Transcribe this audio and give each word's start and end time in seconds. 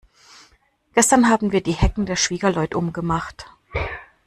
Gestern 0.95 1.29
haben 1.29 1.51
wir 1.51 1.61
die 1.61 1.73
Hecken 1.73 2.07
der 2.07 2.15
Schwiegerleut 2.15 2.73
um 2.73 2.91
gemacht. 2.91 3.45